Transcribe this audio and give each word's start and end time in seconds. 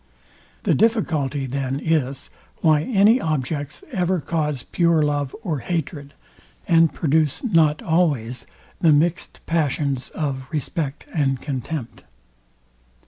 The 0.63 0.73
difficulty 0.73 1.45
then 1.45 1.79
is, 1.79 2.31
why 2.61 2.81
any 2.81 3.21
objects 3.21 3.83
ever 3.91 4.19
cause 4.19 4.63
pure 4.63 5.03
love 5.03 5.35
or 5.43 5.59
hatred, 5.59 6.15
and 6.67 6.91
produce 6.91 7.43
not 7.43 7.83
always 7.83 8.47
the 8.79 8.93
mixt 8.93 9.41
passions 9.45 10.09
of 10.09 10.51
respect 10.51 11.05
and 11.13 11.39
contempt. 11.39 12.03